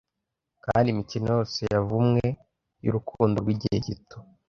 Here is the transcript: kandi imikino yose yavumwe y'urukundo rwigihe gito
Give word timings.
kandi 0.65 0.87
imikino 0.89 1.25
yose 1.35 1.59
yavumwe 1.73 2.25
y'urukundo 2.83 3.35
rwigihe 3.43 3.77
gito 3.87 4.17